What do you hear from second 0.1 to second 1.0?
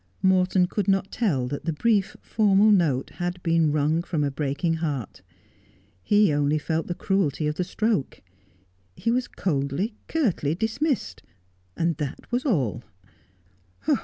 Morton could